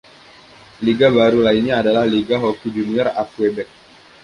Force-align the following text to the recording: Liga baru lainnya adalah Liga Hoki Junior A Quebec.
Liga 0.85 1.07
baru 1.17 1.39
lainnya 1.47 1.75
adalah 1.81 2.03
Liga 2.13 2.35
Hoki 2.43 2.67
Junior 2.75 3.07
A 3.13 3.21
Quebec. 3.33 3.69